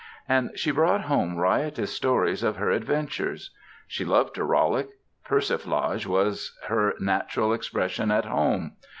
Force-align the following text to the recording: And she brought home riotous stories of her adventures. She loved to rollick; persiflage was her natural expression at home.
And 0.27 0.49
she 0.57 0.71
brought 0.71 1.01
home 1.01 1.35
riotous 1.37 1.93
stories 1.93 2.41
of 2.41 2.55
her 2.55 2.71
adventures. 2.71 3.51
She 3.87 4.03
loved 4.03 4.33
to 4.33 4.43
rollick; 4.43 4.87
persiflage 5.23 6.07
was 6.07 6.57
her 6.69 6.95
natural 6.99 7.53
expression 7.53 8.09
at 8.09 8.25
home. 8.25 8.77